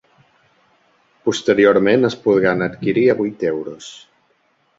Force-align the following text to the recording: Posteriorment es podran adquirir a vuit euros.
Posteriorment 1.29 2.09
es 2.09 2.15
podran 2.25 2.67
adquirir 2.69 3.05
a 3.11 3.17
vuit 3.21 3.47
euros. 3.53 3.93